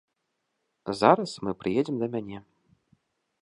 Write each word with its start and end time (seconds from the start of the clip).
Зараз 1.01 1.31
мы 1.49 1.53
прыедзем 1.61 1.95
да 2.05 2.11
мяне. 2.17 2.39